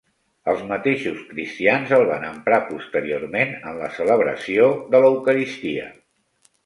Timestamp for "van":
2.11-2.25